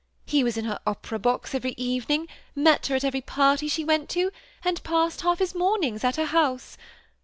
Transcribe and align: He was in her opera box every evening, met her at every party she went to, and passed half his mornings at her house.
He 0.25 0.43
was 0.43 0.57
in 0.57 0.65
her 0.65 0.79
opera 0.87 1.19
box 1.19 1.53
every 1.53 1.73
evening, 1.77 2.27
met 2.55 2.87
her 2.87 2.95
at 2.95 3.03
every 3.03 3.21
party 3.21 3.67
she 3.67 3.83
went 3.85 4.09
to, 4.09 4.31
and 4.65 4.81
passed 4.81 5.21
half 5.21 5.37
his 5.37 5.53
mornings 5.53 6.03
at 6.03 6.15
her 6.15 6.25
house. 6.25 6.75